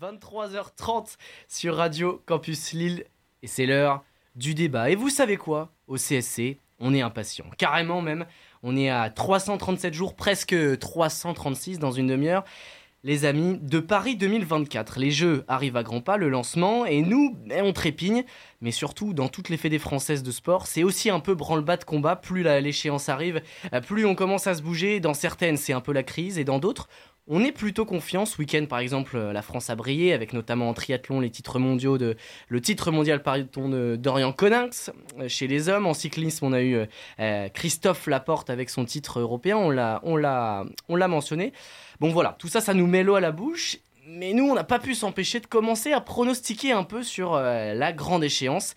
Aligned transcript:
23h30 0.00 1.16
sur 1.46 1.76
Radio 1.76 2.22
Campus 2.24 2.72
Lille 2.72 3.04
et 3.42 3.46
c'est 3.46 3.66
l'heure 3.66 4.02
du 4.34 4.54
débat. 4.54 4.88
Et 4.88 4.94
vous 4.94 5.10
savez 5.10 5.36
quoi? 5.36 5.70
Au 5.88 5.96
CSC, 5.96 6.56
on 6.78 6.94
est 6.94 7.02
impatient. 7.02 7.44
Carrément 7.58 8.00
même, 8.00 8.24
on 8.62 8.76
est 8.76 8.88
à 8.88 9.10
337 9.10 9.92
jours, 9.92 10.16
presque 10.16 10.56
336 10.78 11.78
dans 11.78 11.90
une 11.90 12.06
demi-heure. 12.06 12.44
Les 13.02 13.24
amis, 13.24 13.58
de 13.62 13.80
Paris 13.80 14.16
2024, 14.16 14.98
les 14.98 15.10
jeux 15.10 15.44
arrivent 15.48 15.78
à 15.78 15.82
grands 15.82 16.02
pas, 16.02 16.18
le 16.18 16.28
lancement, 16.28 16.84
et 16.84 17.00
nous, 17.00 17.34
ben, 17.46 17.64
on 17.64 17.72
trépigne, 17.72 18.24
mais 18.60 18.72
surtout 18.72 19.14
dans 19.14 19.28
toutes 19.28 19.48
les 19.48 19.56
fédés 19.56 19.78
françaises 19.78 20.22
de 20.22 20.30
sport, 20.30 20.66
c'est 20.66 20.82
aussi 20.82 21.08
un 21.08 21.18
peu 21.18 21.34
branle-bas 21.34 21.78
de 21.78 21.84
combat, 21.84 22.14
plus 22.14 22.42
l'échéance 22.42 23.08
arrive, 23.08 23.40
euh, 23.72 23.80
plus 23.80 24.04
on 24.04 24.14
commence 24.14 24.46
à 24.46 24.54
se 24.54 24.60
bouger, 24.60 25.00
dans 25.00 25.14
certaines 25.14 25.56
c'est 25.56 25.72
un 25.72 25.80
peu 25.80 25.92
la 25.92 26.02
crise, 26.02 26.38
et 26.38 26.44
dans 26.44 26.58
d'autres, 26.58 26.90
on 27.32 27.44
est 27.44 27.52
plutôt 27.52 27.86
confiant. 27.86 28.26
Ce 28.26 28.36
week-end, 28.38 28.66
par 28.68 28.80
exemple, 28.80 29.16
euh, 29.16 29.32
la 29.32 29.40
France 29.40 29.70
a 29.70 29.76
brillé 29.76 30.12
avec 30.12 30.32
notamment 30.32 30.68
en 30.68 30.74
triathlon 30.74 31.20
les 31.20 31.30
titres 31.30 31.60
mondiaux 31.60 31.96
de 31.96 32.16
le 32.48 32.60
titre 32.60 32.90
mondial 32.90 33.22
pardon, 33.22 33.68
de 33.68 33.96
Dorian 33.96 34.32
Coninx 34.32 34.90
euh, 35.20 35.28
chez 35.28 35.46
les 35.46 35.68
hommes. 35.68 35.86
En 35.86 35.94
cyclisme, 35.94 36.44
on 36.44 36.52
a 36.52 36.60
eu 36.60 36.86
euh, 37.20 37.48
Christophe 37.50 38.08
Laporte 38.08 38.50
avec 38.50 38.68
son 38.68 38.84
titre 38.84 39.20
européen. 39.20 39.56
On 39.56 39.70
l'a, 39.70 40.00
on 40.02 40.16
l'a, 40.16 40.64
on 40.88 40.96
l'a 40.96 41.06
mentionné. 41.06 41.52
Bon 42.00 42.10
voilà, 42.10 42.34
tout 42.36 42.48
ça, 42.48 42.60
ça 42.60 42.74
nous 42.74 42.88
met 42.88 43.04
l'eau 43.04 43.14
à 43.14 43.20
la 43.20 43.30
bouche. 43.30 43.78
Mais 44.06 44.32
nous, 44.32 44.50
on 44.50 44.54
n'a 44.54 44.64
pas 44.64 44.80
pu 44.80 44.96
s'empêcher 44.96 45.38
de 45.38 45.46
commencer 45.46 45.92
à 45.92 46.00
pronostiquer 46.00 46.72
un 46.72 46.82
peu 46.82 47.04
sur 47.04 47.34
la 47.34 47.92
grande 47.92 48.24
échéance. 48.24 48.74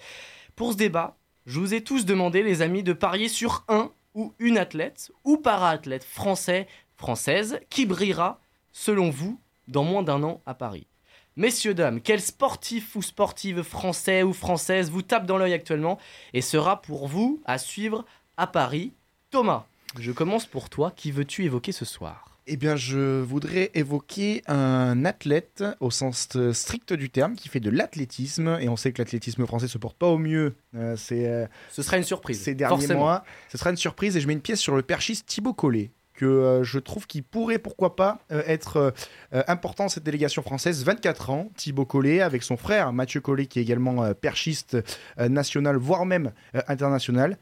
Pour 0.56 0.74
ce 0.74 0.78
débat, 0.78 1.18
je 1.48 1.60
vous 1.60 1.74
ai 1.74 1.82
tous 1.82 2.06
demandé, 2.06 2.44
les 2.44 2.62
amis, 2.62 2.84
de 2.84 2.94
parier 2.94 3.30
sur 3.30 3.64
un 3.68 3.92
ou 4.14 4.36
une 4.38 4.60
athlète 4.60 5.12
ou 5.24 5.38
para-athlète 5.38 6.04
français, 6.04 6.68
française, 6.98 7.60
qui 7.72 7.88
brillera 7.88 8.43
selon 8.74 9.10
vous, 9.10 9.40
dans 9.68 9.84
moins 9.84 10.04
d'un 10.04 10.22
an 10.24 10.42
à 10.46 10.54
Paris 10.54 10.88
Messieurs, 11.36 11.74
dames, 11.74 12.00
quel 12.00 12.22
sportif 12.22 12.96
ou 12.96 13.02
sportive 13.02 13.64
français 13.64 14.22
ou 14.22 14.34
française 14.34 14.92
vous 14.92 15.02
tape 15.02 15.26
dans 15.26 15.38
l'œil 15.38 15.54
actuellement 15.54 15.98
et 16.34 16.42
sera 16.42 16.80
pour 16.82 17.08
vous 17.08 17.42
à 17.46 17.58
suivre 17.58 18.06
à 18.38 18.46
Paris? 18.46 18.92
Thomas, 19.32 19.66
je 20.00 20.12
commence 20.12 20.46
pour 20.46 20.70
toi. 20.70 20.94
Qui 20.96 21.12
veux-tu 21.12 21.44
évoquer 21.46 21.72
ce 21.72 21.86
soir? 21.86 22.26
Eh 22.46 22.56
bien, 22.56 22.76
je 22.76 23.22
voudrais 23.22 23.72
évoquer 23.74 24.44
un 24.48 25.06
athlète 25.06 25.64
au 25.80 25.90
sens 25.90 26.28
strict 26.52 26.94
du 26.94 27.10
terme 27.10 27.36
qui 27.36 27.50
fait 27.50 27.62
de 27.62 27.72
l'athlétisme. 27.72 28.60
Et 28.60 28.70
on 28.70 28.76
sait 28.76 28.92
que 28.92 29.02
l'athlétisme 29.02 29.48
français 29.48 29.68
se 29.68 29.80
porte 29.80 29.98
pas 29.98 30.08
au 30.08 30.20
mieux. 30.20 30.54
Euh, 30.76 30.96
c'est, 30.98 31.28
euh, 31.28 31.48
ce 31.72 31.82
sera 31.82 31.98
une 31.98 32.04
surprise. 32.04 32.42
Ces 32.42 32.54
derniers 32.54 32.94
mois, 32.94 33.24
ce 33.50 33.58
sera 33.58 33.72
une 33.72 33.78
surprise. 33.78 34.18
Et 34.18 34.20
je 34.20 34.28
mets 34.28 34.34
une 34.34 34.42
pièce 34.42 34.60
sur 34.60 34.76
le 34.76 34.84
perchiste 34.84 35.26
Thibaut 35.26 35.54
Collet, 35.54 35.90
euh, 36.28 36.64
je 36.64 36.80
trouve 36.80 37.08
qu'il 37.08 37.24
pourrait, 37.24 37.60
pourquoi 37.60 37.96
pas, 37.96 38.20
euh, 38.32 38.44
être 38.46 38.94
euh, 39.34 39.44
important 39.48 39.90
cette 39.90 40.04
délégation 40.04 40.42
française. 40.42 40.84
24 40.84 41.30
ans, 41.30 41.50
Thibaut 41.56 41.86
Collet, 41.86 42.22
avec 42.22 42.44
son 42.44 42.58
frère 42.58 42.94
Mathieu 42.94 43.22
Collet, 43.22 43.46
qui 43.46 43.60
est 43.60 43.62
également 43.62 44.14
perchiste 44.14 44.78
national, 45.18 45.78
voire 45.78 46.06
même 46.06 46.32
international. 46.68 47.38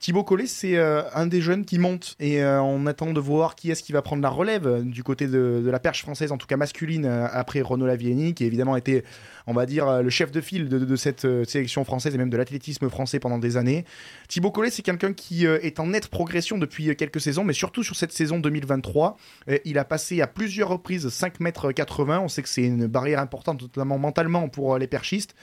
Thibaut 0.00 0.24
Collet, 0.24 0.46
c'est 0.46 0.78
un 0.78 1.26
des 1.26 1.40
jeunes 1.40 1.64
qui 1.64 1.78
monte 1.78 2.14
et 2.20 2.44
on 2.44 2.86
attend 2.86 3.12
de 3.12 3.20
voir 3.20 3.54
qui 3.54 3.70
est-ce 3.70 3.82
qui 3.82 3.92
va 3.92 4.02
prendre 4.02 4.22
la 4.22 4.28
relève 4.28 4.82
du 4.84 5.02
côté 5.02 5.26
de, 5.26 5.62
la 5.64 5.78
perche 5.78 6.02
française, 6.02 6.30
en 6.30 6.36
tout 6.36 6.46
cas 6.46 6.58
masculine, 6.58 7.06
après 7.06 7.62
Renaud 7.62 7.86
Lavieni, 7.86 8.34
qui 8.34 8.44
évidemment 8.44 8.76
été 8.76 9.02
on 9.46 9.52
va 9.52 9.66
dire, 9.66 9.88
euh, 9.88 10.02
le 10.02 10.10
chef 10.10 10.30
de 10.30 10.40
file 10.40 10.68
de, 10.68 10.96
cette 10.96 11.24
euh, 11.24 11.44
sélection 11.44 11.84
française 11.84 12.14
et 12.14 12.18
même 12.18 12.30
de 12.30 12.36
l'athlétisme 12.36 12.88
français 12.88 13.18
pendant 13.18 13.38
des 13.38 13.56
années. 13.56 13.84
Thibaut 14.28 14.50
Collet, 14.50 14.70
c'est 14.70 14.82
quelqu'un 14.82 15.12
qui 15.12 15.46
euh, 15.46 15.58
est 15.62 15.80
en 15.80 15.88
nette 15.88 16.08
progression 16.08 16.58
depuis 16.58 16.94
quelques 16.96 17.20
saisons, 17.20 17.44
mais 17.44 17.52
surtout 17.52 17.82
sur 17.82 17.96
cette 17.96 18.12
saison 18.12 18.38
2023. 18.38 19.16
il 19.64 19.78
a 19.78 19.84
passé 19.84 20.20
à 20.20 20.26
plusieurs 20.26 20.68
reprises 20.68 21.08
5 21.08 21.40
mètres 21.40 21.72
80. 21.72 22.20
On 22.20 22.28
sait 22.28 22.42
que 22.42 22.48
c'est 22.48 22.62
une 22.62 22.86
barrière 22.86 23.20
importante, 23.20 23.60
notamment 23.62 23.98
mentalement 23.98 24.48
pour 24.48 24.78
les 24.78 24.86
perchistes. 24.86 25.34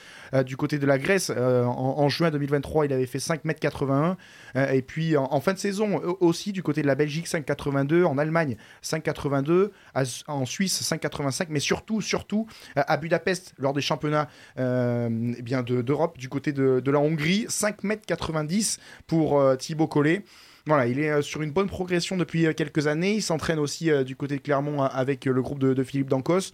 du 0.44 0.56
côté 0.56 0.78
de 0.78 0.86
la 0.86 0.98
Grèce, 0.98 1.30
en, 1.30 2.08
juin 2.08 2.30
2023, 2.30 2.86
il 2.86 2.92
avait 2.92 3.06
fait 3.06 3.18
5 3.18 3.44
mètres 3.44 3.60
81. 3.60 4.16
Et 4.54 4.82
puis 4.82 5.16
en, 5.16 5.40
fin 5.40 5.52
de 5.52 5.58
saison 5.58 6.00
aussi, 6.20 6.52
du 6.52 6.62
côté 6.62 6.82
de 6.82 6.86
la 6.86 6.94
Belgique, 6.94 7.26
5,82. 7.26 8.04
En 8.04 8.18
Allemagne, 8.18 8.56
5,82. 8.82 9.70
En 10.26 10.46
Suisse, 10.46 10.82
5,85. 10.82 11.46
Mais 11.50 11.60
surtout, 11.60 12.00
surtout, 12.00 12.46
à 12.74 12.96
Budapest, 12.96 13.54
lors 13.58 13.72
des 13.72 13.82
championnat 13.92 14.28
euh, 14.58 15.34
eh 15.36 15.42
bien 15.42 15.62
d'Europe 15.62 16.16
du 16.16 16.28
côté 16.28 16.52
de, 16.52 16.90
la 16.90 16.98
Hongrie. 16.98 17.44
5 17.48 17.84
mètres 17.84 18.06
90 18.06 18.78
pour 19.06 19.38
euh, 19.38 19.56
Thibaut 19.56 19.86
Collet. 19.86 20.24
Voilà, 20.66 20.86
il 20.86 21.00
est 21.00 21.10
euh, 21.10 21.22
sur 21.22 21.42
une 21.42 21.50
bonne 21.50 21.66
progression 21.66 22.16
depuis 22.16 22.54
quelques 22.54 22.86
années. 22.86 23.14
Il 23.14 23.22
s'entraîne 23.22 23.58
aussi 23.58 23.90
du 24.04 24.16
côté 24.16 24.36
de 24.36 24.40
Clermont 24.40 24.82
avec 24.82 25.26
le 25.26 25.42
groupe 25.42 25.58
de, 25.58 25.82
Philippe 25.84 26.08
Dancos. 26.08 26.52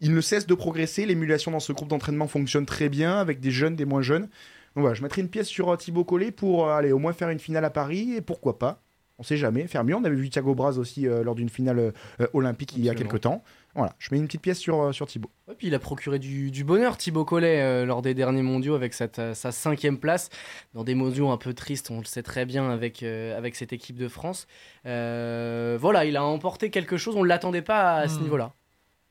Il 0.00 0.12
ne 0.12 0.20
cesse 0.20 0.46
de 0.46 0.54
progresser. 0.54 1.06
L'émulation 1.06 1.50
dans 1.50 1.60
ce 1.60 1.72
groupe 1.72 1.88
d'entraînement 1.88 2.28
fonctionne 2.28 2.66
très 2.66 2.88
bien 2.88 3.18
avec 3.18 3.40
des 3.40 3.50
jeunes, 3.50 3.76
des 3.76 3.86
moins 3.86 4.02
jeunes. 4.02 4.28
Donc 4.76 4.82
voilà, 4.82 4.94
je 4.94 5.02
mettrai 5.02 5.22
une 5.22 5.28
pièce 5.28 5.48
sur 5.48 5.76
Thibaut 5.76 6.04
Collet 6.04 6.30
pour 6.30 6.68
aller 6.68 6.92
au 6.92 6.98
moins 6.98 7.12
faire 7.12 7.30
une 7.30 7.40
finale 7.40 7.64
à 7.64 7.70
Paris 7.70 8.12
et 8.14 8.20
pourquoi 8.20 8.58
pas. 8.58 8.82
On 9.18 9.22
sait 9.22 9.38
jamais, 9.38 9.66
faire 9.66 9.82
mieux. 9.82 9.96
On 9.96 10.04
avait 10.04 10.14
vu 10.14 10.28
Thiago 10.28 10.54
Braz 10.54 10.78
aussi 10.78 11.06
lors 11.06 11.34
d'une 11.34 11.48
finale 11.48 11.94
olympique 12.34 12.74
il 12.76 12.84
y 12.84 12.90
a 12.90 12.94
quelques 12.94 13.22
temps. 13.22 13.42
Voilà, 13.76 13.94
je 13.98 14.08
mets 14.10 14.16
une 14.16 14.24
petite 14.24 14.40
pièce 14.40 14.58
sur, 14.58 14.80
euh, 14.80 14.92
sur 14.92 15.06
Thibaut. 15.06 15.30
Et 15.50 15.54
puis 15.54 15.66
il 15.66 15.74
a 15.74 15.78
procuré 15.78 16.18
du, 16.18 16.64
bonheur, 16.64 16.96
Thibaut 16.96 17.26
Collet, 17.26 17.60
euh, 17.60 17.84
lors 17.84 18.00
des 18.00 18.14
derniers 18.14 18.40
mondiaux 18.42 18.74
avec 18.74 18.94
cette, 18.94 19.18
euh, 19.18 19.34
sa 19.34 19.52
cinquième 19.52 19.98
place. 19.98 20.30
Dans 20.72 20.82
des 20.82 20.94
mondiaux 20.94 21.28
un 21.28 21.36
peu 21.36 21.52
tristes, 21.52 21.90
on 21.90 21.98
le 21.98 22.06
sait 22.06 22.22
très 22.22 22.46
bien 22.46 22.70
avec, 22.70 23.02
avec 23.02 23.54
cette 23.54 23.74
équipe 23.74 23.98
de 23.98 24.08
France. 24.08 24.46
voilà, 24.84 26.06
il 26.06 26.16
a 26.16 26.24
emporté 26.24 26.70
quelque 26.70 26.96
chose, 26.96 27.16
on 27.16 27.22
ne 27.22 27.28
l'attendait 27.28 27.60
pas 27.60 27.96
à 27.96 28.08
ce 28.08 28.18
hmm. 28.18 28.22
niveau-là. 28.22 28.52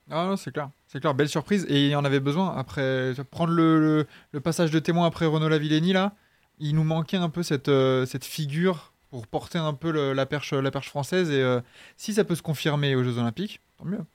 Ah 0.10 0.26
non, 0.26 0.36
c'est 0.36 0.52
clair. 0.52 0.70
C'est 0.96 1.02
clair, 1.02 1.14
belle 1.14 1.28
surprise. 1.28 1.66
Et 1.68 1.88
il 1.88 1.96
en 1.98 2.06
avait 2.06 2.22
besoin. 2.22 2.56
Après, 2.56 3.12
prendre 3.30 3.52
le, 3.52 4.08
le, 4.32 4.40
passage 4.40 4.72
de 4.72 4.80
témoin 4.80 5.06
après 5.06 5.26
Renaud 5.26 5.50
Lavillenie, 5.50 5.92
là, 5.92 6.14
il 6.58 6.74
nous 6.74 6.86
manquait 6.86 7.18
un 7.18 7.28
peu 7.28 7.44
cette, 7.44 7.70
cette 8.06 8.24
figure 8.24 8.94
pour 9.10 9.28
porter 9.28 9.58
un 9.58 9.74
peu 9.74 9.92
la, 10.14 10.26
perche, 10.26 10.54
la 10.54 10.72
perche 10.72 10.88
française. 10.88 11.32
Et 11.32 11.44
si 11.98 12.14
ça 12.14 12.24
peut 12.24 12.34
se 12.34 12.42
confirmer 12.42 12.96
aux 12.96 13.04
Jeux 13.04 13.18
Olympiques, 13.18 13.60
tant 13.78 13.84
mieux. 13.84 14.06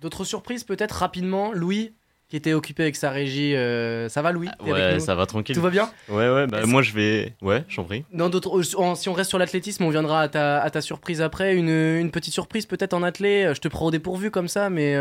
D'autres 0.00 0.24
surprises 0.24 0.64
peut-être 0.64 0.92
rapidement 0.92 1.52
Louis 1.52 1.92
qui 2.30 2.36
était 2.36 2.54
occupé 2.54 2.84
avec 2.84 2.96
sa 2.96 3.10
régie. 3.10 3.54
Euh, 3.54 4.08
ça 4.08 4.22
va 4.22 4.32
Louis? 4.32 4.48
Ah 4.60 4.64
Ouais, 4.64 5.00
ça 5.00 5.14
va 5.14 5.26
tranquille. 5.26 5.54
Tout 5.54 5.60
va 5.60 5.68
bien? 5.68 5.90
Ouais, 6.08 6.30
ouais, 6.30 6.46
bah, 6.46 6.64
moi 6.64 6.80
je 6.80 6.92
vais. 6.94 7.34
Ouais, 7.42 7.64
j'en 7.68 7.84
prie. 7.84 8.04
Non, 8.12 8.30
d'autres... 8.30 8.62
si 8.62 9.08
on 9.08 9.12
reste 9.12 9.28
sur 9.28 9.38
l'athlétisme, 9.38 9.84
on 9.84 9.90
viendra 9.90 10.22
à 10.22 10.28
ta, 10.28 10.62
à 10.62 10.70
ta 10.70 10.80
surprise 10.80 11.20
après. 11.20 11.54
Une, 11.54 11.68
une 11.68 12.10
petite 12.10 12.32
surprise 12.32 12.64
peut-être 12.64 12.94
en 12.94 13.02
athlé. 13.02 13.52
Je 13.54 13.60
te 13.60 13.68
prends 13.68 13.86
au 13.86 13.90
dépourvu 13.90 14.30
comme 14.30 14.48
ça, 14.48 14.70
mais. 14.70 14.96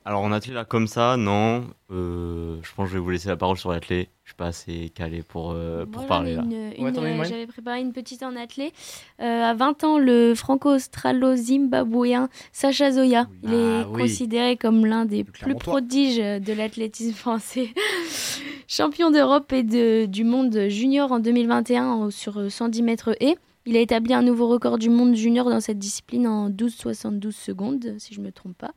Euh, 0.00 0.08
alors 0.08 0.22
en 0.22 0.32
athlète 0.32 0.54
là 0.54 0.64
comme 0.64 0.86
ça, 0.86 1.16
non. 1.16 1.64
Euh, 1.90 2.56
je 2.62 2.74
pense 2.74 2.86
que 2.86 2.92
je 2.92 2.98
vais 2.98 3.04
vous 3.04 3.10
laisser 3.10 3.28
la 3.28 3.36
parole 3.36 3.56
sur 3.56 3.70
l'athlète. 3.70 4.08
Je 4.24 4.30
suis 4.30 4.36
pas 4.36 4.46
assez 4.46 4.90
calé 4.94 5.22
pour, 5.22 5.52
euh, 5.52 5.84
pour 5.86 6.06
parler 6.06 6.34
là. 6.34 6.44
Euh, 6.50 7.24
j'avais 7.24 7.46
préparé 7.46 7.80
une 7.80 7.92
petite 7.92 8.22
en 8.22 8.36
athlète. 8.36 8.72
à 9.18 9.54
20 9.54 9.84
ans, 9.84 9.98
le 9.98 10.34
franco-australo-zimbabwéen 10.34 12.28
Sacha 12.52 12.92
Zoya. 12.92 13.26
Il 13.42 13.52
est 13.52 13.80
ah 13.80 13.88
considéré 13.92 14.56
comme 14.56 14.86
l'un 14.86 15.04
des 15.04 15.24
plus 15.24 15.54
prodiges 15.54 16.18
de 16.18 16.52
l'athlétisme 16.52 17.14
français. 17.14 17.74
Champion 18.68 19.10
d'Europe 19.10 19.52
et 19.52 19.64
de, 19.64 20.06
du 20.06 20.22
monde 20.22 20.68
junior 20.68 21.10
en 21.10 21.18
2021 21.18 22.10
sur 22.10 22.50
110 22.50 22.82
mètres 22.82 23.16
et. 23.20 23.36
Il 23.66 23.76
a 23.76 23.80
établi 23.80 24.14
un 24.14 24.22
nouveau 24.22 24.48
record 24.48 24.78
du 24.78 24.88
monde 24.88 25.14
junior 25.14 25.50
dans 25.50 25.60
cette 25.60 25.78
discipline 25.78 26.26
en 26.26 26.48
12,72 26.48 27.30
secondes, 27.30 27.94
si 27.98 28.14
je 28.14 28.20
ne 28.20 28.26
me 28.26 28.32
trompe 28.32 28.56
pas. 28.56 28.72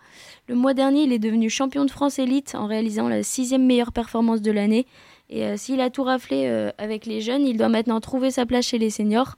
Le 0.50 0.56
mois 0.56 0.74
dernier, 0.74 1.04
il 1.04 1.14
est 1.14 1.20
devenu 1.20 1.50
champion 1.50 1.86
de 1.86 1.92
France 1.92 2.20
élite 2.20 2.54
en 2.54 2.68
réalisant 2.68 3.08
la 3.08 3.24
sixième 3.24 3.66
meilleure 3.66 3.94
performance 3.94 4.42
de 4.42 4.52
l'année. 4.52 4.86
Et 5.30 5.46
euh, 5.46 5.56
s'il 5.56 5.80
a 5.80 5.90
tout 5.90 6.04
raflé 6.04 6.48
euh, 6.48 6.70
avec 6.78 7.06
les 7.06 7.22
jeunes, 7.22 7.48
il 7.48 7.58
doit 7.58 7.70
maintenant 7.70 8.02
trouver 8.02 8.30
sa 8.30 8.46
place 8.46 8.66
chez 8.66 8.78
les 8.78 8.90
seniors. 8.90 9.36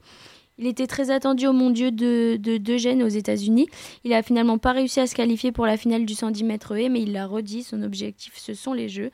Il 0.58 0.66
était 0.66 0.86
très 0.86 1.10
attendu 1.10 1.46
au 1.46 1.52
Mondiaux 1.52 1.90
de, 1.90 2.36
de, 2.40 2.56
de 2.56 3.04
aux 3.04 3.08
États-Unis. 3.08 3.68
Il 4.04 4.14
a 4.14 4.22
finalement 4.22 4.56
pas 4.56 4.72
réussi 4.72 5.00
à 5.00 5.06
se 5.06 5.14
qualifier 5.14 5.52
pour 5.52 5.66
la 5.66 5.76
finale 5.76 6.06
du 6.06 6.14
110 6.14 6.44
mètres 6.44 6.74
haies, 6.74 6.88
mais 6.88 7.02
il 7.02 7.12
l'a 7.12 7.26
redit, 7.26 7.62
son 7.62 7.82
objectif 7.82 8.32
ce 8.36 8.54
sont 8.54 8.72
les 8.72 8.88
Jeux. 8.88 9.10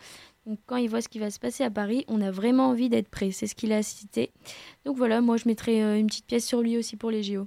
Donc 0.47 0.59
quand 0.67 0.77
il 0.77 0.89
voit 0.89 1.01
ce 1.01 1.09
qui 1.09 1.19
va 1.19 1.31
se 1.31 1.39
passer 1.39 1.63
à 1.63 1.71
Paris, 1.71 2.05
on 2.09 2.21
a 2.21 2.31
vraiment 2.31 2.69
envie 2.69 2.89
d'être 2.89 3.09
prêt. 3.09 3.31
C'est 3.31 3.47
ce 3.47 3.55
qu'il 3.55 3.73
a 3.73 3.83
cité. 3.83 4.33
Donc 4.85 4.97
voilà, 4.97 5.21
moi 5.21 5.37
je 5.37 5.47
mettrai 5.47 5.83
euh, 5.83 5.99
une 5.99 6.07
petite 6.07 6.27
pièce 6.27 6.45
sur 6.45 6.63
lui 6.63 6.77
aussi 6.77 6.97
pour 6.97 7.11
les 7.11 7.23
JO. 7.23 7.47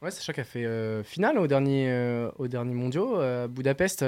Ouais, 0.00 0.10
Sacha 0.10 0.32
qui 0.32 0.40
a 0.40 0.44
fait 0.44 0.64
euh, 0.64 1.04
finale 1.04 1.38
au 1.38 1.46
dernier, 1.46 1.88
euh, 1.88 2.28
au 2.36 2.48
dernier 2.48 2.74
mondiaux 2.74 3.20
à 3.20 3.46
Budapest. 3.46 4.04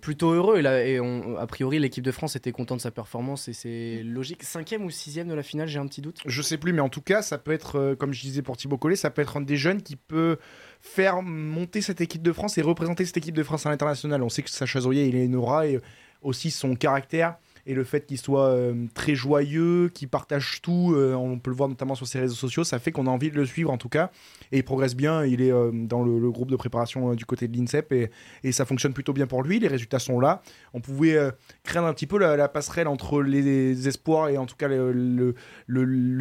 plutôt 0.00 0.30
heureux. 0.30 0.58
Et, 0.58 0.62
là, 0.62 0.86
et 0.86 0.98
a 0.98 1.46
priori, 1.48 1.80
l'équipe 1.80 2.04
de 2.04 2.12
France 2.12 2.36
était 2.36 2.52
contente 2.52 2.78
de 2.78 2.82
sa 2.82 2.92
performance 2.92 3.48
et 3.48 3.52
c'est 3.52 4.02
logique. 4.04 4.44
Cinquième 4.44 4.84
ou 4.84 4.90
sixième 4.90 5.26
de 5.26 5.34
la 5.34 5.42
finale, 5.42 5.66
j'ai 5.66 5.80
un 5.80 5.88
petit 5.88 6.02
doute. 6.02 6.20
Je 6.24 6.42
sais 6.42 6.58
plus, 6.58 6.72
mais 6.72 6.82
en 6.82 6.88
tout 6.88 7.00
cas, 7.00 7.22
ça 7.22 7.36
peut 7.38 7.50
être, 7.50 7.96
comme 7.98 8.12
je 8.12 8.20
disais 8.20 8.42
pour 8.42 8.56
Thibaut 8.56 8.78
Collet, 8.78 8.94
ça 8.94 9.10
peut 9.10 9.22
être 9.22 9.38
un 9.38 9.40
des 9.40 9.56
jeunes 9.56 9.82
qui 9.82 9.96
peut 9.96 10.36
faire 10.80 11.22
monter 11.22 11.80
cette 11.80 12.00
équipe 12.00 12.22
de 12.22 12.32
France 12.32 12.56
et 12.58 12.62
représenter 12.62 13.04
cette 13.04 13.16
équipe 13.16 13.34
de 13.34 13.42
France 13.42 13.66
à 13.66 13.70
l'international. 13.70 14.22
On 14.22 14.28
sait 14.28 14.42
que 14.42 14.50
Sacha 14.50 14.80
Zoyer, 14.80 15.06
il 15.08 15.16
est 15.16 15.24
une 15.24 15.34
aura 15.34 15.66
et 15.66 15.80
aussi 16.22 16.50
son 16.50 16.74
caractère 16.74 17.36
et 17.68 17.74
le 17.74 17.84
fait 17.84 18.06
qu'il 18.06 18.18
soit 18.18 18.56
très 18.94 19.14
joyeux, 19.14 19.90
qu'il 19.92 20.08
partage 20.08 20.60
tout, 20.62 20.96
on 20.96 21.38
peut 21.38 21.50
le 21.50 21.56
voir 21.56 21.68
notamment 21.68 21.94
sur 21.94 22.06
ses 22.06 22.18
réseaux 22.18 22.34
sociaux, 22.34 22.64
ça 22.64 22.78
fait 22.78 22.92
qu'on 22.92 23.06
a 23.06 23.10
envie 23.10 23.30
de 23.30 23.36
le 23.36 23.44
suivre 23.44 23.70
en 23.70 23.76
tout 23.76 23.90
cas. 23.90 24.10
Et 24.52 24.58
il 24.58 24.64
progresse 24.64 24.96
bien, 24.96 25.24
il 25.24 25.42
est 25.42 25.52
dans 25.72 26.02
le, 26.02 26.30
groupe 26.30 26.50
de 26.50 26.56
préparation 26.56 27.14
du 27.14 27.26
côté 27.26 27.46
de 27.46 27.56
l'INSEP 27.56 27.92
et, 27.92 28.52
ça 28.52 28.64
fonctionne 28.64 28.94
plutôt 28.94 29.12
bien 29.12 29.26
pour 29.26 29.42
lui. 29.42 29.60
Les 29.60 29.68
résultats 29.68 29.98
sont 29.98 30.18
là. 30.18 30.42
On 30.72 30.80
pouvait 30.80 31.18
craindre 31.62 31.86
un 31.86 31.92
petit 31.92 32.06
peu 32.06 32.18
la, 32.18 32.48
passerelle 32.48 32.88
entre 32.88 33.20
les 33.20 33.86
espoirs 33.86 34.30
et 34.30 34.38
en 34.38 34.46
tout 34.46 34.56
cas 34.56 34.68
le, 34.68 35.34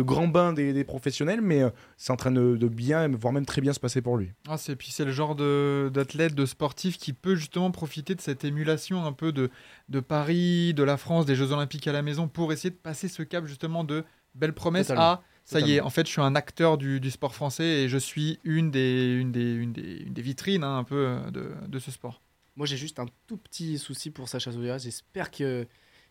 grand 0.03 0.27
bain 0.27 0.51
des, 0.51 0.83
professionnels, 0.83 1.41
mais 1.41 1.63
c'est 1.95 2.11
en 2.11 2.17
train 2.17 2.31
de, 2.31 2.57
de, 2.57 2.67
bien, 2.67 3.07
voire 3.07 3.33
même 3.33 3.45
très 3.45 3.61
bien 3.61 3.71
se 3.71 3.79
passer 3.79 4.01
pour 4.01 4.17
lui. 4.17 4.31
Ah, 4.49 4.57
c'est 4.57 4.75
puis 4.75 4.91
c'est 4.91 5.05
le 5.05 5.11
genre 5.11 5.35
d'athlète, 5.35 6.35
de, 6.35 6.45
sportif 6.45 6.97
qui 6.97 7.13
peut 7.13 7.35
justement 7.35 7.71
profiter 7.71 8.15
de 8.15 8.21
cette 8.21 8.43
émulation 8.43 9.05
un 9.05 9.13
peu 9.13 9.31
de, 9.31 9.49
de 9.89 9.99
Paris, 9.99 10.73
de 10.73 10.83
la 10.83 10.97
France, 10.97 11.25
des 11.25 11.35
Jeux 11.37 11.51
Olympiques 11.51 11.87
à 11.87 11.93
la 11.93 12.01
maison 12.01 12.27
pour 12.27 12.51
essayer 12.51 12.69
de 12.69 12.75
passer 12.75 13.07
ce 13.07 13.23
cap 13.23 13.45
justement 13.45 13.83
de 13.83 14.03
belle 14.35 14.53
promesse 14.53 14.89
à 14.89 15.23
ça 15.47 15.61
y 15.61 15.75
est, 15.75 15.79
en 15.79 15.89
fait, 15.89 16.05
je 16.05 16.11
suis 16.11 16.21
un 16.21 16.35
acteur 16.35 16.77
du, 16.77 16.99
du, 16.99 17.09
sport 17.09 17.33
français 17.33 17.63
et 17.63 17.87
je 17.87 17.97
suis 17.97 18.37
une 18.43 18.69
des, 18.69 19.13
une 19.13 19.31
des, 19.31 19.53
une 19.53 19.71
des, 19.71 19.99
une 19.99 20.13
des 20.13 20.21
vitrines 20.21 20.61
hein, 20.61 20.77
un 20.77 20.83
peu 20.83 21.21
de, 21.31 21.53
de, 21.65 21.79
ce 21.79 21.89
sport. 21.89 22.21
Moi, 22.57 22.65
j'ai 22.65 22.75
juste 22.75 22.99
un 22.99 23.05
tout 23.27 23.37
petit 23.37 23.77
souci 23.77 24.11
pour 24.11 24.27
Sacha 24.27 24.51
Zoya. 24.51 24.77
J'espère 24.77 25.31
que 25.31 25.65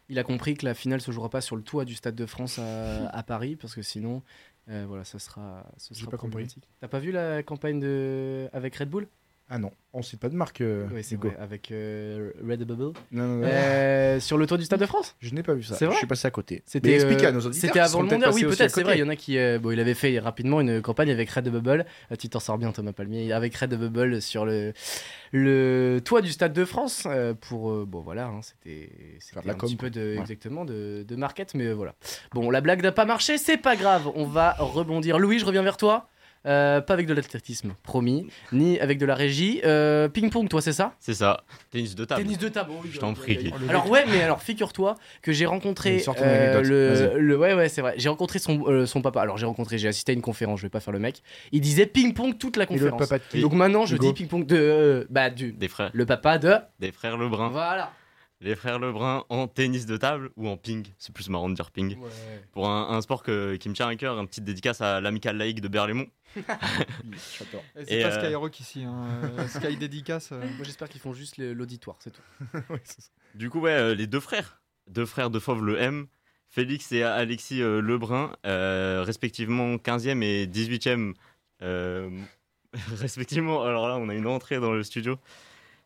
il 0.08 0.19
a 0.19 0.23
compris 0.23 0.55
que 0.55 0.64
la 0.64 0.73
finale 0.73 1.02
se 1.02 1.11
jouera 1.11 1.28
pas 1.28 1.43
sur 1.43 1.55
le 1.55 1.62
toit 1.62 1.84
du 1.84 1.94
Stade 1.94 2.14
de 2.14 2.25
France 2.25 2.58
à, 2.58 3.08
à 3.08 3.23
Paris, 3.23 3.56
parce 3.56 3.75
que 3.75 3.82
sinon, 3.82 4.23
euh, 4.69 4.84
voilà, 4.88 5.05
ça 5.05 5.19
sera, 5.19 5.67
ce 5.76 5.93
sera 5.93 6.11
pas 6.11 6.17
problématique. 6.17 6.64
T'as 6.81 6.88
pas 6.88 6.99
vu 6.99 7.12
la 7.12 7.43
campagne 7.43 7.78
de... 7.78 8.49
avec 8.55 8.75
Red 8.76 8.88
Bull? 8.88 9.06
Ah 9.48 9.58
non, 9.58 9.70
on 9.93 10.02
cite 10.02 10.19
pas 10.19 10.28
de 10.28 10.34
marque. 10.34 10.60
Euh, 10.60 10.88
oui, 10.93 11.04
c'est 11.04 11.14
vrai, 11.14 11.37
avec 11.38 11.70
euh, 11.70 12.32
Red 12.44 12.64
Bubble. 12.64 12.98
Non, 13.12 13.28
non, 13.28 13.37
non. 13.37 13.43
Euh, 13.44 14.19
sur 14.19 14.38
le 14.38 14.46
tour 14.46 14.58
du 14.58 14.64
Stade 14.64 14.81
de 14.81 14.87
France 14.87 15.14
Je 15.20 15.32
n'ai 15.32 15.44
pas 15.44 15.54
vu 15.54 15.62
ça. 15.62 15.76
C'est 15.76 15.84
vrai 15.87 15.94
Je 15.94 15.98
suis 15.98 16.06
passé 16.08 16.26
à 16.26 16.32
côté. 16.32 16.64
C'était 16.66 16.94
expliqué 16.94 17.26
à 17.26 17.32
nos 17.32 17.38
auditeurs. 17.38 17.69
C'était 17.69 17.78
avant 17.78 18.02
le 18.02 18.08
mondial. 18.08 18.32
Oui, 18.34 18.43
peut-être, 18.43 18.75
c'est 18.75 18.82
vrai. 18.82 18.96
Il 18.96 19.00
y 19.00 19.04
en 19.04 19.08
a 19.08 19.14
qui. 19.14 19.38
bon, 19.60 19.70
il 19.70 19.78
avait 19.78 19.94
fait 19.94 20.19
rapidement 20.19 20.60
une 20.60 20.82
campagne 20.82 21.10
avec 21.10 21.31
Red 21.31 21.48
Bubble. 21.48 21.87
tu 22.19 22.28
t'en 22.28 22.40
sors 22.40 22.58
bien, 22.58 22.72
Thomas 22.72 22.93
Palmier. 22.93 23.32
Avec 23.32 23.54
Red 23.54 23.78
Bubble 23.78 24.20
sur 24.20 24.44
le, 24.44 24.72
le 25.31 26.00
toit 26.04 26.22
du 26.22 26.32
Stade 26.32 26.52
de 26.52 26.64
France. 26.64 27.06
pour. 27.40 27.87
bon, 27.87 28.00
voilà, 28.00 28.26
hein, 28.26 28.40
c'était 28.42 28.90
un 29.37 29.54
petit 29.54 29.76
peu 29.76 29.90
de, 29.90 30.16
exactement 30.19 30.64
de, 30.64 31.04
de 31.06 31.16
market, 31.16 31.54
mais 31.54 31.72
voilà. 31.72 31.94
Bon, 32.32 32.50
la 32.50 32.60
blague 32.60 32.82
n'a 32.82 32.92
pas 32.92 33.04
marché, 33.04 33.38
c'est 33.38 33.58
pas 33.58 33.76
grave. 33.76 34.10
On 34.16 34.25
va 34.25 34.56
rebondir. 34.58 35.20
Louis, 35.20 35.38
je 35.38 35.44
reviens 35.44 35.62
vers 35.62 35.76
toi. 35.76 36.08
Euh, 36.46 36.81
pas 36.81 36.94
avec 36.94 37.06
de 37.06 37.14
l'athlétisme, 37.14 37.75
promis, 37.82 38.28
ni 38.52 38.78
avec 38.78 38.98
de 38.98 39.06
la 39.06 39.14
régie. 39.14 39.60
Euh, 39.64 40.08
ping-pong, 40.08 40.48
toi, 40.48 40.62
c'est 40.62 40.72
ça? 40.72 40.94
C'est 41.00 41.14
ça. 41.14 41.43
Tennis 41.70 41.94
de 41.94 42.04
table. 42.04 42.22
Tennis 42.22 42.38
de 42.38 42.48
table, 42.48 42.70
Je 42.90 42.98
t'en 42.98 43.14
prie. 43.14 43.52
Alors, 43.69 43.90
ouais, 43.90 44.04
mais 44.08 44.22
alors, 44.22 44.40
figure-toi 44.43 44.94
que 45.22 45.32
j'ai 45.32 45.46
rencontré. 45.46 46.02
Euh, 46.22 46.62
le, 46.62 47.19
le, 47.19 47.37
Ouais, 47.37 47.54
ouais, 47.54 47.69
c'est 47.69 47.81
vrai. 47.81 47.94
J'ai 47.96 48.08
rencontré 48.08 48.38
son, 48.38 48.87
son 48.87 49.02
papa. 49.02 49.20
Alors, 49.22 49.38
j'ai 49.38 49.46
rencontré, 49.46 49.78
j'ai 49.78 49.88
assisté 49.88 50.12
à 50.12 50.14
une 50.14 50.22
conférence, 50.22 50.60
je 50.60 50.66
vais 50.66 50.70
pas 50.70 50.81
faire 50.81 50.93
le 50.93 50.98
mec. 51.00 51.22
Il 51.52 51.60
disait 51.60 51.87
ping-pong 51.87 52.38
toute 52.38 52.56
la 52.56 52.66
conférence. 52.66 53.08
Donc 53.34 53.52
maintenant, 53.52 53.87
je 53.87 53.96
dis 53.96 54.12
ping-pong 54.12 54.46
de. 54.46 55.06
bah, 55.10 55.31
du. 55.31 55.52
Des 55.52 55.69
frères. 55.69 55.90
Le 55.92 56.06
papa 56.06 56.38
de. 56.38 56.54
Des 56.81 56.92
frères 56.92 57.16
Lebrun. 57.16 57.49
Voilà. 57.49 57.90
Les 58.41 58.55
frères 58.55 58.79
Lebrun 58.79 59.25
en 59.31 59.49
tennis 59.49 59.87
de 59.87 59.97
table 59.97 60.31
ou 60.37 60.47
en 60.49 60.59
ping, 60.59 60.87
c'est 60.99 61.15
plus 61.15 61.31
marrant 61.31 61.49
de 61.49 61.55
dire 61.55 61.71
ping. 61.71 61.97
Pour 62.53 62.69
un, 62.69 63.00
sport 63.00 63.23
que, 63.23 63.56
qui 63.56 63.71
me 63.71 63.75
tient 63.75 63.88
à 63.88 63.97
cœur, 63.97 64.19
un 64.19 64.27
petit 64.27 64.43
dédicace 64.43 64.83
à 64.83 65.00
l'amicale 65.00 65.38
laïque 65.38 65.62
de 65.62 65.69
Berlaymont. 65.69 66.06
c'est 67.17 67.50
pas 67.50 67.59
euh, 67.79 68.21
Skyrock 68.21 68.61
ici, 68.61 68.85
hein. 68.85 69.06
Euh, 69.38 69.49
Sky 69.49 69.79
dédicace. 69.79 70.33
Euh. 70.33 70.41
Moi 70.41 70.65
j'espère 70.65 70.91
qu'ils 70.91 71.00
font 71.00 71.15
juste 71.15 71.38
l'auditoire, 71.38 71.97
c'est 72.00 72.12
tout. 72.12 72.23
du 73.35 73.49
coup, 73.49 73.61
ouais, 73.61 73.94
les 73.94 74.06
deux 74.06 74.21
frères, 74.21 74.61
deux 74.87 75.06
frères 75.06 75.31
de 75.31 75.38
Fauve 75.38 75.65
le 75.65 75.81
M, 75.81 76.06
Félix 76.50 76.93
et 76.93 77.03
Alexis 77.03 77.61
Lebrun, 77.61 78.33
respectivement 78.44 79.77
15e 79.77 80.23
et 80.23 80.47
18e, 80.47 81.15
respectivement. 82.99 83.62
Alors 83.62 83.88
là, 83.88 83.97
on 83.97 84.11
a 84.11 84.15
une 84.15 84.27
entrée 84.27 84.61
dans 84.61 84.73
le 84.73 84.83
studio. 84.83 85.19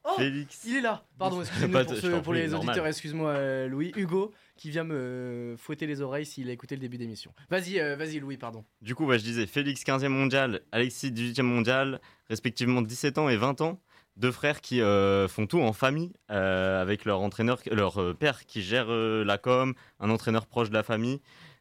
Oh, 0.05 0.15
Félix. 0.17 0.63
Il 0.67 0.77
est 0.77 0.81
là. 0.81 1.05
Pardon, 1.19 1.41
excusez-moi 1.43 1.85
pour, 2.23 2.33
les 2.33 2.55
auditeurs, 2.55 2.87
excuse-moi 2.87 3.31
euh, 3.31 3.69
Louis. 3.69 3.93
Hugo 3.97 4.33
qui 4.57 4.71
vient 4.71 4.85
me 4.85 5.55
fouetter 5.59 5.87
les 5.87 6.01
oreilles 6.01 6.27
s'il 6.27 6.49
a 6.49 6.53
écouté 6.53 6.75
le 6.75 6.81
début 6.81 6.99
d'émission. 6.99 7.33
Vas-y, 7.51 7.81
euh, 7.81 7.97
vas-y 7.97 8.19
Louis, 8.19 8.37
pardon. 8.37 8.65
Du 8.83 8.95
coup, 8.95 9.11
je 9.13 9.19
disais 9.19 9.47
Félix 9.47 9.83
15e 9.83 10.09
mondial, 10.09 10.61
Alexis 10.73 11.11
18e 11.11 11.43
mondial, 11.43 12.01
respectivement 12.29 12.83
17 12.83 13.19
ans 13.19 13.29
et 13.29 13.37
20 13.37 13.61
ans. 13.61 13.81
Deux 14.17 14.33
frères 14.33 14.61
qui 14.61 14.83
euh, 14.83 15.29
font 15.29 15.47
tout 15.47 15.61
en 15.61 15.73
famille 15.73 16.13
avec 16.29 17.05
leur 17.05 17.21
entraîneur, 17.21 17.61
leur 17.71 18.15
père 18.17 18.45
qui 18.45 18.63
gère 18.63 18.89
la 18.89 19.39
com, 19.39 19.75
un 19.99 20.11
entraîneur 20.11 20.47
proche 20.47 20.69
de 20.69 20.75
la 20.75 20.83
famille. 20.83 21.21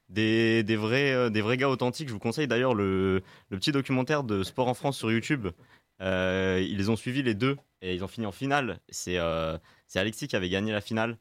Des, 0.09 0.63
des, 0.63 0.75
vrais, 0.75 1.29
des 1.29 1.41
vrais 1.41 1.55
gars 1.55 1.69
authentiques. 1.69 2.07
Je 2.07 2.13
vous 2.13 2.19
conseille 2.19 2.47
d'ailleurs 2.47 2.73
le, 2.73 3.21
le, 3.49 3.57
petit 3.59 3.71
documentaire 3.71 4.23
de 4.23 4.41
Sport 4.41 4.67
en 4.67 4.73
France 4.73 4.97
sur 4.97 5.11
YouTube. 5.11 5.49
Ils 5.99 6.77
les 6.77 6.89
ont 6.89 6.95
suivis 6.95 7.23
les 7.23 7.33
deux 7.33 7.57
et 7.81 7.95
ils 7.95 8.03
ont 8.03 8.07
fini 8.07 8.25
en 8.25 8.31
finale. 8.31 8.79
C'est 8.89 9.17
euh, 9.17 9.57
Alexis 9.95 10.27
qui 10.27 10.35
avait 10.35 10.49
gagné 10.49 10.71
la 10.71 10.81
finale 10.81 11.17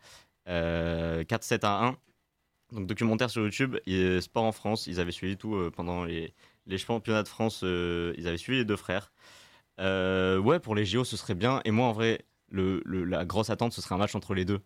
4-7 0.47 0.49
euh, 0.49 1.25
à 1.63 1.87
1. 1.87 1.97
Donc 2.73 2.87
documentaire 2.87 3.31
sur 3.31 3.43
YouTube, 3.43 3.77
et 3.87 4.21
Sport 4.21 4.45
en 4.45 4.53
France, 4.53 4.87
ils 4.87 5.01
avaient 5.01 5.13
suivi 5.13 5.39
tout 5.39 5.55
euh, 5.55 5.71
pendant 5.71 6.05
les, 6.05 6.35
les, 6.67 6.77
championnats 6.77 7.23
de 7.23 7.29
France, 7.29 7.63
ils 7.63 8.29
avaient 8.29 8.37
suivi 8.37 8.59
les 8.59 8.65
deux 8.67 8.77
frères. 8.77 9.11
ouais, 9.79 10.61
pour 10.61 10.75
les 10.75 10.85
JO, 10.85 11.05
ce 11.05 11.17
serait 11.17 11.35
bien. 11.35 11.63
Et 11.65 11.71
moi, 11.71 11.87
en 11.87 11.93
vrai, 11.93 12.27
le, 12.51 12.83
la 12.85 13.25
grosse 13.25 13.49
attente, 13.49 13.73
ce 13.73 13.81
serait 13.81 13.95
un 13.95 13.99
match 13.99 14.15
entre 14.15 14.35
les 14.35 14.45
deux. 14.45 14.61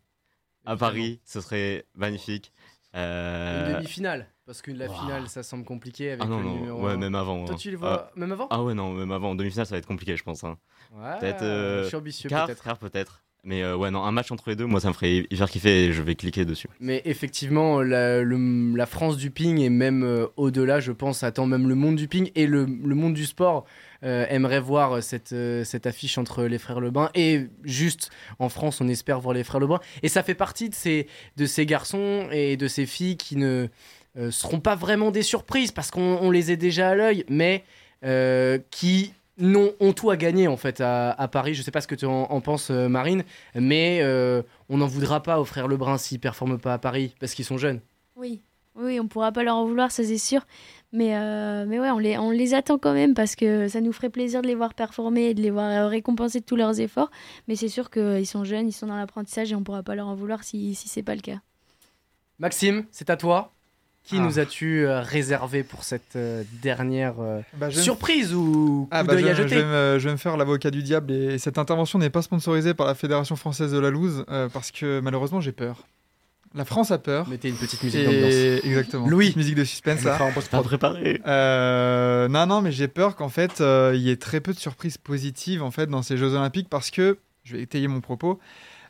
À 0.65 0.77
Paris, 0.77 1.21
ce 1.25 1.41
serait 1.41 1.87
magnifique. 1.95 2.53
Une 2.95 3.75
demi-finale 3.75 4.29
parce 4.45 4.61
que 4.61 4.73
la 4.73 4.89
finale, 4.89 5.29
ça 5.29 5.43
semble 5.43 5.65
compliqué 5.65 6.11
avec 6.11 6.25
ah 6.25 6.29
non, 6.29 6.39
le 6.39 6.45
non. 6.45 6.55
numéro 6.57 6.85
Ouais, 6.85 6.97
même 6.97 7.15
avant. 7.15 7.45
Toi, 7.45 7.55
hein. 7.55 7.59
tu 7.59 7.71
les 7.71 7.77
vois 7.77 8.09
ah. 8.09 8.13
même 8.17 8.33
avant? 8.33 8.49
Ah 8.51 8.63
ouais, 8.63 8.75
non, 8.75 8.93
même 8.93 9.13
avant. 9.13 9.31
En 9.31 9.35
demi-finale, 9.35 9.67
ça 9.67 9.75
va 9.75 9.79
être 9.79 9.87
compliqué, 9.87 10.17
je 10.17 10.25
pense. 10.25 10.43
Hein. 10.45 10.59
Ouais, 10.93 11.19
peut-être. 11.21 11.43
Euh, 11.43 11.85
je 11.85 11.89
suis 11.89 11.97
ambitieux, 11.97 12.29
peut-être. 12.29 12.79
peut-être. 12.79 13.23
Mais 13.45 13.63
euh, 13.65 13.77
ouais, 13.77 13.91
non, 13.91 14.05
un 14.05 14.13
match 14.13 14.31
entre 14.31 14.51
les 14.51 14.57
deux, 14.57 14.67
moi, 14.67 14.79
ça 14.79 14.89
me 14.89 14.93
ferait 14.93 15.27
hyper 15.29 15.51
kiffer 15.51 15.87
et 15.87 15.93
je 15.93 16.01
vais 16.03 16.15
cliquer 16.15 16.45
dessus. 16.45 16.69
Mais 16.79 17.03
effectivement, 17.05 17.83
la, 17.83 18.87
France 18.87 19.17
du 19.17 19.31
ping 19.31 19.59
et 19.59 19.69
même 19.69 20.05
euh, 20.05 20.27
au-delà, 20.37 20.79
je 20.79 20.93
pense, 20.93 21.25
attend 21.25 21.47
même 21.47 21.69
le 21.69 21.75
monde 21.75 21.97
du 21.97 22.07
ping 22.07 22.31
et 22.37 22.47
le, 22.47 22.67
monde 22.67 23.15
du 23.15 23.27
sport 23.27 23.65
euh, 24.05 24.27
aimerait 24.29 24.61
voir 24.61 25.03
cette, 25.03 25.35
cette 25.65 25.87
affiche 25.87 26.19
entre 26.19 26.45
les 26.45 26.59
frères 26.59 26.79
Lebrun. 26.79 27.11
Et 27.17 27.49
juste 27.65 28.11
en 28.39 28.49
France, 28.49 28.81
on 28.81 28.87
espère 28.87 29.19
voir 29.19 29.35
les 29.35 29.43
frères 29.43 29.61
Lebrun. 29.61 29.81
Et 30.05 30.09
ça 30.09 30.23
fait 30.23 30.37
partie 30.37 30.69
de 30.69 30.75
ces, 30.75 31.09
de 31.37 31.47
ces 31.47 31.67
garçons 31.67 32.29
et 32.31 32.57
de 32.57 32.69
ces 32.69 32.87
filles 32.87 33.17
qui 33.17 33.35
ne 33.35 33.67
seront 34.31 34.61
pas 34.61 34.77
vraiment 34.77 35.11
des 35.11 35.23
surprises 35.23 35.73
parce 35.73 35.91
qu'on 35.91 36.31
les 36.31 36.53
est 36.53 36.57
déjà 36.57 36.91
à 36.91 36.95
l'œil, 36.95 37.25
mais 37.29 37.65
qui 38.71 39.13
non, 39.39 39.73
ont 39.81 39.93
tout 39.93 40.11
à 40.11 40.17
gagner 40.17 40.47
en 40.47 40.57
fait 40.57 40.81
à, 40.81 41.29
Paris. 41.31 41.55
Je 41.55 41.63
sais 41.63 41.71
pas 41.71 41.81
ce 41.81 41.89
que 41.89 41.95
tu 41.95 42.05
en, 42.05 42.41
penses, 42.41 42.71
euh, 42.71 42.89
Marine, 42.89 43.25
mais 43.55 44.01
euh, 44.03 44.43
on 44.69 44.79
n'en 44.79 44.87
voudra 44.87 45.23
pas 45.23 45.41
aux 45.41 45.45
frères 45.45 45.69
Lebrun 45.69 45.99
s'ils 45.99 46.21
performent 46.21 46.59
pas 46.59 46.75
à 46.75 46.79
Paris 46.79 47.15
parce 47.19 47.35
qu'ils 47.35 47.45
sont 47.45 47.59
jeunes. 47.59 47.81
Oui, 48.17 48.43
oui, 48.75 49.01
on 49.01 49.09
pourra 49.09 49.33
pas 49.33 49.43
leur 49.43 49.57
en 49.57 49.67
vouloir, 49.67 49.91
ça 49.91 50.05
c'est 50.05 50.19
sûr. 50.19 50.47
Mais, 50.93 51.17
euh, 51.17 51.65
mais 51.67 51.81
ouais, 51.81 51.91
on 51.91 51.99
les, 51.99 52.19
on 52.19 52.31
les 52.31 52.53
attend 52.53 52.77
quand 52.77 52.93
même 52.93 53.15
parce 53.15 53.35
que 53.35 53.69
ça 53.69 53.81
nous 53.81 53.93
ferait 53.93 54.11
plaisir 54.11 54.43
de 54.43 54.47
les 54.47 54.55
voir 54.55 54.75
performer 54.75 55.31
et 55.31 55.35
de 55.35 55.41
les 55.41 55.51
voir 55.51 55.89
récompenser 55.89 56.41
de 56.41 56.45
tous 56.45 56.57
leurs 56.57 56.81
efforts. 56.81 57.11
Mais 57.49 57.57
c'est 57.57 57.69
sûr 57.69 57.91
qu'ils 57.91 58.27
sont 58.27 58.45
jeunes, 58.45 58.69
ils 58.69 58.73
sont 58.73 58.87
dans 58.87 58.97
l'apprentissage 58.97 59.51
et 59.51 59.55
on 59.55 59.65
pourra 59.65 59.83
pas 59.83 59.95
leur 59.95 60.09
en 60.09 60.15
vouloir 60.15 60.45
si, 60.45 60.75
si 60.75 60.89
c'est 60.89 61.03
pas 61.03 61.15
le 61.15 61.23
cas. 61.23 61.41
Maxime, 62.39 62.85
c'est 62.91 63.09
à 63.09 63.17
toi. 63.17 63.55
Qui 64.05 64.17
ah. 64.19 64.23
nous 64.23 64.41
as-tu 64.41 64.85
euh, 64.85 65.01
réservé 65.01 65.63
pour 65.63 65.85
cette 65.85 66.17
euh, 66.17 66.43
dernière 66.61 67.15
euh, 67.21 67.41
bah, 67.57 67.71
surprise 67.71 68.35
ou 68.35 68.89
ah, 68.91 69.05
bah, 69.05 69.17
je, 69.17 69.21
je, 69.21 69.43
vais 69.43 69.65
me, 69.65 69.99
je, 70.01 70.07
vais 70.07 70.13
me, 70.13 70.17
faire 70.17 70.37
l'avocat 70.37 70.73
du 70.73 70.83
diable 70.83 71.13
et 71.13 71.39
cette 71.39 71.57
intervention 71.57 72.01
n'est 72.01 72.11
pas 72.11 72.23
sponsorisée 72.23 72.75
par 72.75 72.89
la 72.89 72.97
Fédération 72.97 73.37
française 73.37 73.71
de 73.71 73.79
la 73.79 73.91
loose 73.91 74.25
parce 74.53 74.73
que 74.73 75.01
malheureusement 75.01 75.41
j'ai 75.41 75.53
peur. 75.53 75.87
La 76.55 76.65
France 76.65 76.91
a 76.91 76.99
peur. 76.99 77.29
Mettez 77.29 77.49
une 77.49 77.57
petite 77.57 77.83
musique 77.83 78.05
d'ambiance. 78.05 78.65
Exactement. 78.65 79.09
Louis. 79.09 79.33
Musique 79.37 79.55
de 79.55 79.65
suspense 79.65 80.03
là. 80.03 80.19
Pas 80.51 80.63
préparé. 80.63 81.21
non, 81.25 82.47
non, 82.47 82.61
mais 82.61 82.73
j'ai 82.73 82.89
peur 82.89 83.15
qu'en 83.15 83.29
fait 83.29 83.61
il 83.61 84.01
y 84.01 84.11
ait 84.11 84.17
très 84.17 84.41
peu 84.41 84.53
de 84.53 84.59
surprises 84.59 84.99
positives 84.99 85.63
en 85.63 85.71
fait 85.71 85.87
dans 85.87 86.03
ces 86.03 86.17
Jeux 86.17 86.35
Olympiques 86.35 86.69
parce 86.69 86.91
que 86.91 87.19
je 87.45 87.57
vais 87.57 87.63
étayer 87.63 87.87
mon 87.87 88.01
propos. 88.01 88.41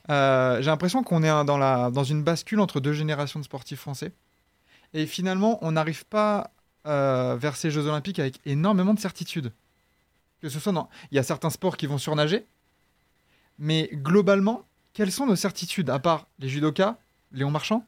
j'ai 0.09 0.15
l'impression 0.63 1.03
qu'on 1.03 1.23
est 1.23 1.45
dans, 1.45 1.59
la, 1.59 1.91
dans 1.91 2.05
une 2.05 2.23
bascule 2.23 2.61
entre 2.61 2.81
deux 2.81 2.95
générations 2.95 3.41
de 3.41 3.45
sportifs 3.45 3.81
français. 3.81 4.13
Et 4.95 5.07
finalement, 5.07 5.59
on 5.63 5.73
n'arrive 5.73 6.05
pas 6.07 6.53
euh, 6.87 7.37
vers 7.37 7.57
ces 7.57 7.71
Jeux 7.71 7.87
Olympiques 7.87 8.19
avec 8.19 8.41
énormément 8.45 8.95
de 8.95 9.01
certitude. 9.01 9.53
Que 10.41 10.49
ce 10.49 10.59
soit 10.59 10.73
dans... 10.73 10.89
Il 11.11 11.17
y 11.17 11.19
a 11.19 11.23
certains 11.23 11.51
sports 11.51 11.77
qui 11.77 11.87
vont 11.87 11.99
surnager, 11.99 12.47
mais 13.59 13.89
globalement, 13.93 14.67
quelles 14.93 15.13
sont 15.13 15.27
nos 15.27 15.37
certitudes 15.37 15.91
À 15.91 15.99
part 15.99 16.27
les 16.39 16.49
judokas, 16.49 16.99
Léon 17.33 17.51
Marchand? 17.51 17.87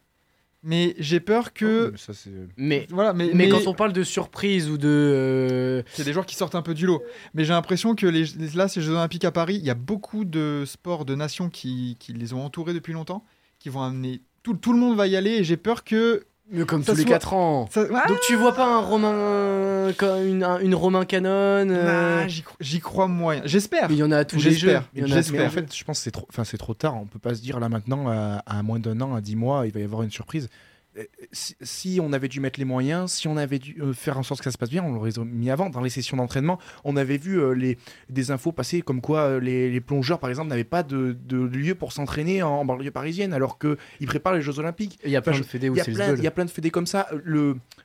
Mais 0.66 0.94
j'ai 0.98 1.20
peur 1.20 1.52
que. 1.52 1.92
Oh, 1.94 2.12
mais, 2.56 2.86
voilà, 2.88 3.12
mais, 3.12 3.32
mais, 3.34 3.50
quand 3.50 3.66
on 3.66 3.74
parle 3.74 3.92
de 3.92 4.02
surprise 4.02 4.70
ou 4.70 4.78
de. 4.78 4.88
Euh, 4.88 5.82
C'est 5.92 6.04
des 6.04 6.14
joueurs 6.14 6.24
qui 6.24 6.36
sortent 6.36 6.54
un 6.54 6.62
peu 6.62 6.72
du 6.72 6.86
lot. 6.86 7.02
Mais 7.34 7.44
j'ai 7.44 7.52
l'impression 7.52 7.94
que 7.94 8.06
les, 8.06 8.24
là, 8.54 8.66
ces 8.66 8.80
Jeux 8.80 8.92
Olympiques 8.92 9.26
à 9.26 9.30
Paris, 9.30 9.56
il 9.56 9.64
y 9.64 9.68
a 9.68 9.74
beaucoup 9.74 10.24
de 10.24 10.64
sports, 10.66 11.04
de 11.04 11.14
nations 11.14 11.50
qui, 11.50 11.98
qui 12.00 12.14
les 12.14 12.32
ont 12.32 12.42
entourés 12.42 12.72
depuis 12.72 12.94
longtemps, 12.94 13.26
qui 13.58 13.68
vont 13.68 13.82
amener 13.82 14.22
tout, 14.42 14.54
tout 14.54 14.72
le 14.72 14.78
monde 14.78 14.96
va 14.96 15.06
y 15.06 15.16
aller 15.16 15.32
et 15.32 15.44
j'ai 15.44 15.58
peur 15.58 15.84
que 15.84 16.24
mais 16.50 16.64
comme 16.64 16.84
tous 16.84 16.94
les 16.94 17.04
4 17.04 17.32
ans. 17.32 17.68
Donc 17.74 18.20
tu 18.26 18.36
vois 18.36 18.54
pas 18.54 18.66
un 18.66 18.80
Romain, 18.80 19.92
une, 20.00 20.46
une 20.62 20.74
Romain 20.74 21.04
Canon 21.04 21.68
euh, 21.70 22.26
J'y 22.60 22.80
crois 22.80 23.08
moyen. 23.08 23.42
J'espère. 23.44 23.90
Il 23.90 23.96
y 23.96 24.02
en 24.02 24.10
a 24.10 24.18
à 24.18 24.24
tous 24.24 24.42
les 24.42 24.52
jeux. 24.52 24.80
J'espère. 24.94 25.46
En 25.46 25.50
fait, 25.50 25.74
je 25.74 25.84
pense 25.84 25.98
que 25.98 26.04
c'est 26.04 26.10
trop, 26.10 26.28
c'est 26.44 26.58
trop 26.58 26.74
tard. 26.74 26.96
On 26.96 27.06
peut 27.06 27.18
pas 27.18 27.34
se 27.34 27.40
dire 27.40 27.60
là 27.60 27.68
maintenant, 27.68 28.08
à, 28.08 28.42
à 28.46 28.62
moins 28.62 28.78
d'un 28.78 29.00
an, 29.00 29.14
à 29.14 29.20
10 29.20 29.36
mois, 29.36 29.66
il 29.66 29.72
va 29.72 29.80
y 29.80 29.84
avoir 29.84 30.02
une 30.02 30.10
surprise. 30.10 30.48
Euh, 30.96 31.04
si, 31.32 31.98
on 32.00 32.12
avait 32.12 32.28
dû 32.28 32.40
mettre 32.40 32.58
les 32.58 32.64
moyens, 32.64 33.12
si 33.12 33.26
on 33.26 33.36
avait 33.36 33.58
dû 33.58 33.76
euh, 33.80 33.92
faire 33.92 34.18
en 34.18 34.22
sorte 34.22 34.40
que 34.40 34.44
ça 34.44 34.52
se 34.52 34.58
passe 34.58 34.70
bien, 34.70 34.84
on 34.84 34.92
l'aurait 34.92 35.10
mis 35.24 35.50
avant. 35.50 35.68
Dans 35.68 35.80
les 35.80 35.90
sessions 35.90 36.16
d'entraînement, 36.16 36.58
on 36.84 36.96
avait 36.96 37.16
vu 37.16 37.40
euh, 37.40 37.52
les, 37.52 37.78
des 38.10 38.30
infos 38.30 38.52
passer 38.52 38.82
comme 38.82 39.00
quoi 39.00 39.40
les, 39.40 39.80
plongeurs, 39.80 40.20
par 40.20 40.30
exemple, 40.30 40.48
n'avaient 40.48 40.62
pas 40.64 40.82
de, 40.82 41.16
lieu 41.30 41.74
pour 41.74 41.92
s'entraîner 41.92 42.42
en, 42.42 42.64
banlieue 42.64 42.90
parisienne, 42.90 43.32
alors 43.32 43.58
qu'ils 43.58 44.06
préparent 44.06 44.34
les 44.34 44.42
Jeux 44.42 44.58
Olympiques. 44.58 44.98
Il 45.04 45.10
y 45.10 45.16
a 45.16 45.22
plein 45.22 45.38
de 45.38 45.42
fédés 45.42 45.68
où 45.68 45.76
c'est 45.76 45.90
Il 45.90 46.22
y 46.22 46.26
a 46.26 46.30
plein 46.30 46.44
de 46.44 46.50
fédés 46.50 46.70
comme 46.70 46.86
ça. 46.86 47.08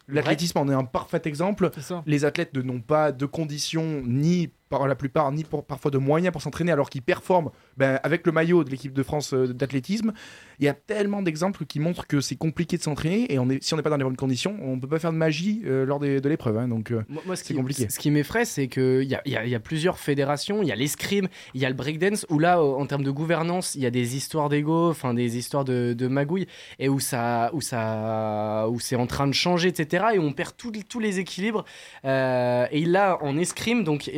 L'athlétisme 0.07 0.59
en 0.59 0.69
est 0.69 0.73
un 0.73 0.85
parfait 0.85 1.21
exemple. 1.25 1.71
Les 2.05 2.25
athlètes 2.25 2.55
n'ont 2.55 2.81
pas 2.81 3.11
de 3.11 3.25
conditions 3.25 4.03
ni 4.05 4.49
par 4.69 4.87
la 4.87 4.95
plupart, 4.95 5.31
ni 5.31 5.43
pour, 5.43 5.65
parfois 5.65 5.91
de 5.91 5.97
moyens 5.97 6.31
pour 6.31 6.41
s'entraîner 6.41 6.71
alors 6.71 6.89
qu'ils 6.89 7.01
performent 7.01 7.49
ben, 7.77 7.99
avec 8.03 8.25
le 8.25 8.31
maillot 8.31 8.63
de 8.63 8.69
l'équipe 8.69 8.93
de 8.93 9.03
France 9.03 9.33
d'athlétisme. 9.33 10.13
Il 10.59 10.65
y 10.65 10.67
a 10.67 10.73
tellement 10.73 11.21
d'exemples 11.21 11.65
qui 11.65 11.79
montrent 11.79 12.05
que 12.05 12.21
c'est 12.21 12.35
compliqué 12.35 12.77
de 12.77 12.83
s'entraîner 12.83 13.31
et 13.33 13.39
on 13.39 13.49
est, 13.49 13.63
si 13.63 13.73
on 13.73 13.77
n'est 13.77 13.83
pas 13.83 13.89
dans 13.89 13.97
les 13.97 14.03
bonnes 14.03 14.17
conditions, 14.17 14.57
on 14.61 14.75
ne 14.75 14.81
peut 14.81 14.87
pas 14.87 14.99
faire 14.99 15.11
de 15.11 15.17
magie 15.17 15.61
euh, 15.65 15.85
lors 15.85 15.99
de 15.99 16.27
l'épreuve. 16.27 16.57
Hein, 16.57 16.67
donc, 16.67 16.91
euh, 16.91 17.03
moi, 17.25 17.35
ce 17.35 17.43
c'est 17.45 17.53
compliqué. 17.53 17.87
Ce 17.89 17.97
qui 17.97 18.11
m'effraie, 18.11 18.45
c'est 18.45 18.67
qu'il 18.67 19.03
y 19.03 19.15
a, 19.15 19.21
y, 19.25 19.49
y 19.49 19.55
a 19.55 19.59
plusieurs 19.59 19.99
fédérations. 19.99 20.61
Il 20.61 20.67
y 20.67 20.71
a 20.71 20.75
l'escrime, 20.75 21.27
il 21.53 21.61
y 21.61 21.65
a 21.65 21.69
le 21.69 21.75
breakdance, 21.75 22.25
où 22.29 22.39
là, 22.39 22.61
en 22.61 22.85
termes 22.85 23.03
de 23.03 23.11
gouvernance, 23.11 23.75
il 23.75 23.81
y 23.81 23.85
a 23.85 23.91
des 23.91 24.15
histoires 24.15 24.49
d'ego, 24.49 24.89
enfin 24.89 25.13
des 25.13 25.37
histoires 25.37 25.65
de, 25.65 25.93
de, 25.93 26.07
magouille, 26.07 26.47
et 26.77 26.89
où, 26.89 26.99
ça, 26.99 27.49
où, 27.53 27.61
ça, 27.61 28.67
où 28.69 28.79
c'est 28.79 28.95
en 28.95 29.07
train 29.07 29.27
de 29.27 29.33
changer, 29.33 29.69
etc. 29.69 30.05
Et 30.15 30.19
on 30.19 30.31
perd 30.31 30.53
tous 30.57 30.99
les 30.99 31.19
équilibres. 31.19 31.65
Euh, 32.05 32.67
et 32.71 32.85
là, 32.85 33.17
en 33.21 33.37
escrime, 33.37 33.83
donc, 33.83 34.09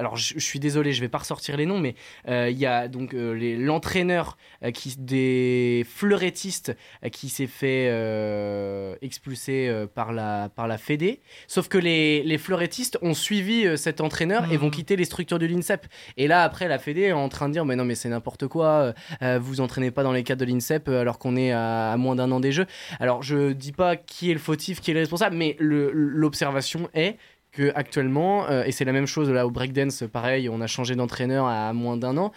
alors 0.00 0.16
je, 0.16 0.38
suis 0.38 0.58
désolé, 0.58 0.92
je 0.92 1.00
vais 1.00 1.08
pas 1.08 1.18
ressortir 1.18 1.56
les 1.56 1.66
noms, 1.66 1.78
mais 1.78 1.94
il 2.26 2.58
y 2.58 2.66
a 2.66 2.88
donc 2.88 3.14
l'entraîneur 3.14 4.36
qui 4.72 4.90
des 4.96 5.84
fleurettiste 5.84 6.76
euh, 7.04 7.08
qui 7.08 7.28
s'est 7.28 7.46
fait 7.46 7.88
euh, 7.90 8.94
expulser 9.02 9.68
euh, 9.68 9.86
par, 9.86 10.12
la, 10.12 10.48
par 10.54 10.66
la 10.66 10.78
Fédé. 10.78 11.20
Sauf 11.46 11.68
que 11.68 11.78
les, 11.78 12.22
les 12.22 12.38
fleurettistes 12.38 12.98
ont 13.02 13.14
suivi 13.14 13.66
cet 13.76 14.00
entraîneur 14.00 14.50
et 14.52 14.56
vont 14.56 14.68
mmh. 14.68 14.70
quitter 14.70 14.96
les 14.96 15.04
structures 15.04 15.38
de 15.38 15.46
l'INSEP. 15.46 15.86
Et 16.16 16.28
là, 16.28 16.42
après, 16.42 16.68
la 16.68 16.78
Fédé 16.78 17.02
est 17.02 17.12
en 17.12 17.28
train 17.28 17.48
de 17.48 17.54
dire 17.54 17.64
Mais 17.64 17.76
non, 17.76 17.84
mais 17.84 17.94
c'est 17.94 18.08
n'importe 18.08 18.46
quoi, 18.46 18.94
vous 19.40 19.60
entraînez 19.60 19.90
pas 19.90 20.02
dans 20.02 20.12
les 20.12 20.22
cadres 20.22 20.44
de 20.44 20.50
l'INSEP 20.50 20.88
alors 20.88 21.18
qu'on 21.18 21.36
est 21.36 21.52
à, 21.52 21.96
moins 21.96 22.16
d'un 22.16 22.30
an 22.30 22.40
des 22.40 22.52
Jeux. 22.52 22.66
Alors, 22.98 23.22
je 23.22 23.52
dis 23.52 23.72
pas 23.72 23.96
qui 23.96 24.30
est 24.30 24.34
le 24.34 24.40
fautif, 24.40 24.80
qui 24.80 24.90
est 24.90 24.94
le 24.94 25.00
responsable, 25.00 25.36
mais 25.36 25.56
l'observation 25.58 26.88
est 26.94 27.16
que 27.52 27.72
actuellement, 27.74 28.48
et 28.48 28.72
c'est 28.72 28.84
la 28.84 28.92
même 28.92 29.06
chose 29.06 29.30
là 29.30 29.46
au 29.46 29.50
breakdance, 29.50 30.04
pareil, 30.12 30.48
on 30.48 30.60
a 30.60 30.66
changé 30.66 30.94
d'entraîneur 30.94 31.46
à 31.46 31.72
moins 31.72 31.96
d'un 31.96 32.16
an 32.16 32.32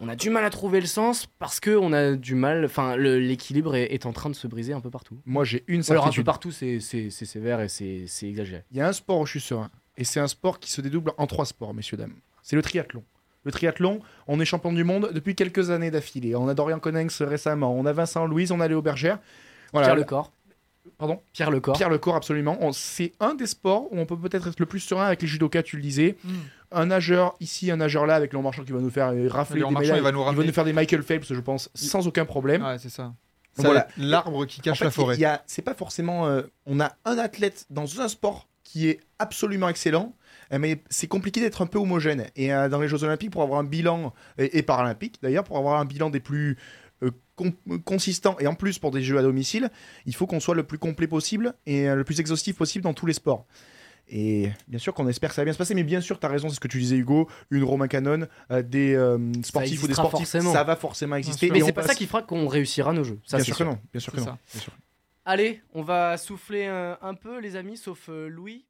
on 0.00 0.08
a 0.08 0.16
du 0.16 0.30
mal 0.30 0.44
à 0.44 0.50
trouver 0.50 0.80
le 0.80 0.86
sens 0.86 1.26
parce 1.38 1.60
que 1.60 1.76
on 1.76 1.92
a 1.92 2.12
du 2.12 2.34
mal. 2.34 2.64
Enfin, 2.64 2.96
l'équilibre 2.96 3.76
est, 3.76 4.06
en 4.06 4.12
train 4.12 4.30
de 4.30 4.34
se 4.34 4.46
briser 4.46 4.72
un 4.72 4.80
peu 4.80 4.90
partout. 4.90 5.18
Moi, 5.24 5.44
j'ai 5.44 5.64
une 5.68 5.82
certitude. 5.82 5.92
Alors, 5.92 6.06
un 6.08 6.12
peu 6.12 6.24
partout, 6.24 6.50
c'est 6.50 6.80
sévère 6.80 7.60
et 7.60 7.68
c'est 7.68 8.06
exagéré. 8.22 8.64
Il 8.72 8.78
y 8.78 8.80
a 8.80 8.88
un 8.88 8.92
sport 8.92 9.20
où 9.20 9.26
je 9.26 9.32
suis 9.32 9.40
serein. 9.40 9.70
Et 9.96 10.04
c'est 10.04 10.20
un 10.20 10.26
sport 10.26 10.58
qui 10.58 10.70
se 10.72 10.80
dédouble 10.80 11.12
en 11.18 11.26
trois 11.26 11.46
sports, 11.46 11.72
messieurs, 11.72 11.96
dames. 11.96 12.14
C'est 12.42 12.56
le 12.56 12.62
triathlon. 12.62 13.04
Le 13.44 13.52
triathlon, 13.52 14.00
on 14.26 14.40
est 14.40 14.44
champion 14.44 14.72
du 14.72 14.82
monde 14.82 15.10
depuis 15.12 15.36
quelques 15.36 15.70
années 15.70 15.90
d'affilée. 15.90 16.34
On 16.34 16.48
a 16.48 16.54
Dorian 16.54 16.80
Connex 16.80 17.22
récemment, 17.22 17.72
on 17.74 17.86
a 17.86 17.92
Vincent 17.92 18.26
Louise, 18.26 18.50
on 18.50 18.60
a 18.60 18.66
Léo 18.66 18.82
Bergère. 18.82 19.20
Voilà. 19.72 19.88
Pierre 19.88 19.96
Lecor. 19.96 20.32
Pardon 20.98 21.20
Pierre 21.32 21.50
Lecor. 21.50 21.76
Pierre 21.76 21.90
Lecor, 21.90 22.14
absolument. 22.14 22.58
C'est 22.72 23.12
un 23.20 23.34
des 23.34 23.46
sports 23.46 23.92
où 23.92 23.98
on 23.98 24.06
peut 24.06 24.18
peut-être 24.18 24.48
être 24.48 24.60
le 24.60 24.66
plus 24.66 24.80
serein 24.80 25.06
avec 25.06 25.22
les 25.22 25.28
judokas, 25.28 25.62
tu 25.62 25.76
le 25.76 25.82
disais. 25.82 26.16
Hmm 26.24 26.30
un 26.74 26.86
nageur 26.86 27.34
ici, 27.40 27.70
un 27.70 27.76
nageur 27.76 28.06
là, 28.06 28.14
avec 28.14 28.32
le 28.32 28.40
Marchand 28.40 28.64
qui 28.64 28.72
va 28.72 28.80
nous 28.80 28.90
faire 28.90 29.12
rafler 29.30 29.60
des 29.60 29.66
médailles. 29.66 29.96
Il 29.96 30.02
va, 30.02 30.12
nous, 30.12 30.42
il 30.42 30.52
faire 30.52 30.64
des 30.64 30.72
Michael 30.72 31.02
Phelps, 31.02 31.32
je 31.32 31.40
pense, 31.40 31.70
sans 31.74 32.06
aucun 32.06 32.24
problème. 32.24 32.62
Ouais, 32.62 32.78
c'est 32.78 32.90
ça. 32.90 33.14
voilà. 33.56 33.86
L'arbre 33.96 34.44
qui 34.46 34.60
cache 34.60 34.80
la 34.80 34.90
forêt. 34.90 35.16
C'est 35.46 35.62
pas 35.62 35.74
forcément. 35.74 36.26
Euh, 36.26 36.42
on 36.66 36.80
a 36.80 36.92
un 37.04 37.18
athlète 37.18 37.66
dans 37.70 38.00
un 38.00 38.08
sport 38.08 38.48
qui 38.62 38.88
est 38.88 39.00
absolument 39.18 39.68
excellent, 39.68 40.16
eh, 40.50 40.58
mais 40.58 40.82
c'est 40.88 41.06
compliqué 41.06 41.40
d'être 41.40 41.60
un 41.60 41.66
peu 41.66 41.78
homogène. 41.78 42.26
Et 42.34 42.52
euh, 42.52 42.68
dans 42.68 42.80
les 42.80 42.88
Jeux 42.88 43.04
Olympiques, 43.04 43.30
pour 43.30 43.42
avoir 43.42 43.60
un 43.60 43.64
bilan, 43.64 44.14
et, 44.38 44.62
paralympique 44.62 45.18
d'ailleurs, 45.22 45.44
pour 45.44 45.58
avoir 45.58 45.78
un 45.78 45.84
bilan 45.84 46.08
des 46.08 46.20
plus 46.20 46.56
euh, 47.02 47.10
consistants, 47.84 48.36
et 48.38 48.46
en 48.46 48.54
plus 48.54 48.78
pour 48.78 48.90
des 48.90 49.02
Jeux 49.02 49.18
à 49.18 49.22
domicile, 49.22 49.70
il 50.06 50.14
faut 50.14 50.26
qu'on 50.26 50.40
soit 50.40 50.54
le 50.54 50.64
plus 50.64 50.78
complet 50.78 51.06
possible 51.06 51.54
et 51.66 51.86
le 51.86 52.04
plus 52.04 52.20
exhaustif 52.20 52.56
possible 52.56 52.84
dans 52.84 52.94
tous 52.94 53.06
les 53.06 53.12
sports. 53.12 53.46
Et 54.08 54.50
bien 54.68 54.78
sûr 54.78 54.92
qu'on 54.92 55.08
espère 55.08 55.30
que 55.30 55.34
ça 55.34 55.40
va 55.40 55.44
bien 55.44 55.52
se 55.52 55.58
passer, 55.58 55.74
mais 55.74 55.82
bien 55.82 56.00
sûr, 56.00 56.20
tu 56.20 56.26
as 56.26 56.28
raison, 56.28 56.48
c'est 56.48 56.56
ce 56.56 56.60
que 56.60 56.68
tu 56.68 56.78
disais, 56.78 56.96
Hugo. 56.96 57.28
Une 57.50 57.64
Romain 57.64 57.88
Canon, 57.88 58.26
euh, 58.50 58.62
des 58.62 58.94
euh, 58.94 59.18
sportifs 59.42 59.82
ou 59.82 59.88
des 59.88 59.94
sportifs, 59.94 60.28
ça 60.28 60.64
va 60.64 60.76
forcément 60.76 61.16
exister. 61.16 61.50
Mais 61.50 61.60
c'est 61.60 61.72
pas 61.72 61.82
ça 61.86 61.94
qui 61.94 62.06
fera 62.06 62.22
qu'on 62.22 62.46
réussira 62.46 62.92
nos 62.92 63.04
jeux. 63.04 63.20
bien, 63.30 63.40
sûr 63.40 63.56
que 63.56 63.64
non, 63.64 63.78
bien 63.92 64.00
sûr 64.00 64.12
que 64.12 64.20
non. 64.20 64.36
Allez, 65.26 65.62
on 65.72 65.82
va 65.82 66.18
souffler 66.18 66.66
un, 66.66 66.98
un 67.00 67.14
peu, 67.14 67.40
les 67.40 67.56
amis, 67.56 67.78
sauf 67.78 68.10
euh, 68.10 68.28
Louis. 68.28 68.66